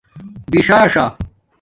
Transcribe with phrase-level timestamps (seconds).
[0.51, 1.05] بِݽݽاݽا